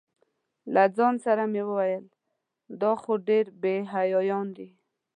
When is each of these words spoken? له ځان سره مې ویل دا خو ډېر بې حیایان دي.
له 0.73 0.83
ځان 0.97 1.15
سره 1.25 1.43
مې 1.53 1.63
ویل 1.69 2.05
دا 2.81 2.91
خو 3.01 3.11
ډېر 3.29 3.45
بې 3.61 3.75
حیایان 3.93 4.47
دي. 4.57 4.69